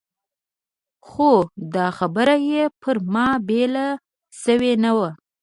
[1.07, 1.31] خو
[1.73, 3.87] دا خبره یې پر ما بېله
[4.41, 5.09] شوې نه وه.